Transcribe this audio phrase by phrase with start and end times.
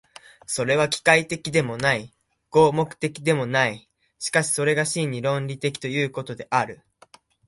[0.47, 2.11] それは機械的でもない、
[2.49, 6.81] 合目的的でもない、しかしてそれが真に論理的ということである。